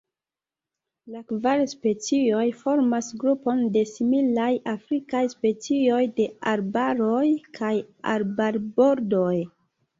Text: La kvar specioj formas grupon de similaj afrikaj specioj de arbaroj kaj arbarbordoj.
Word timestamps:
La 1.15 1.19
kvar 1.31 1.61
specioj 1.73 2.45
formas 2.61 3.11
grupon 3.25 3.61
de 3.77 3.85
similaj 3.91 4.49
afrikaj 4.73 5.23
specioj 5.37 6.01
de 6.19 6.29
arbaroj 6.55 7.23
kaj 7.61 7.73
arbarbordoj. 8.19 9.33